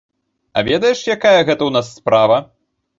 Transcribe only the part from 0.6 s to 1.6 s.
ведаеш, якая гэта